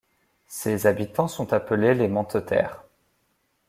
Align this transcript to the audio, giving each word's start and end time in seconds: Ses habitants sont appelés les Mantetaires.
Ses 0.47 0.87
habitants 0.87 1.27
sont 1.27 1.53
appelés 1.53 1.93
les 1.93 2.07
Mantetaires. 2.07 2.83